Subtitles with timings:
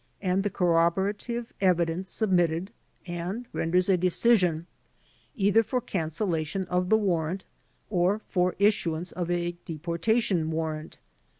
[0.19, 2.71] and the corroborative evidence submitted
[3.05, 4.65] and renders a decision,
[5.35, 7.41] either for cancellation of the ivarrant
[7.91, 10.97] or for issuance of a deportation warrant.